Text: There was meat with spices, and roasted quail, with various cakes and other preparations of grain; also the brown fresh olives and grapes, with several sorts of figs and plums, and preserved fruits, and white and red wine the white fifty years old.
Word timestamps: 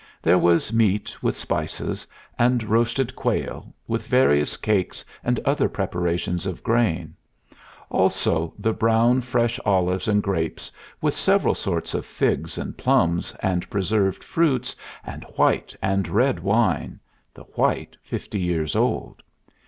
There 0.19 0.39
was 0.39 0.73
meat 0.73 1.15
with 1.21 1.37
spices, 1.37 2.07
and 2.39 2.63
roasted 2.63 3.15
quail, 3.15 3.71
with 3.87 4.07
various 4.07 4.57
cakes 4.57 5.05
and 5.23 5.39
other 5.41 5.69
preparations 5.69 6.47
of 6.47 6.63
grain; 6.63 7.13
also 7.87 8.51
the 8.57 8.73
brown 8.73 9.21
fresh 9.21 9.59
olives 9.63 10.07
and 10.07 10.23
grapes, 10.23 10.71
with 11.01 11.13
several 11.13 11.53
sorts 11.53 11.93
of 11.93 12.07
figs 12.07 12.57
and 12.57 12.75
plums, 12.75 13.35
and 13.43 13.69
preserved 13.69 14.23
fruits, 14.23 14.75
and 15.05 15.23
white 15.35 15.75
and 15.83 16.07
red 16.07 16.39
wine 16.39 16.99
the 17.35 17.43
white 17.43 17.95
fifty 18.01 18.39
years 18.39 18.75
old. 18.75 19.21